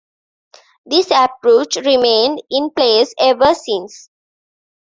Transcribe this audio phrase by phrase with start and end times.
[0.87, 4.09] This approach remained in place ever since.